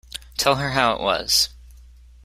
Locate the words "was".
0.99-1.49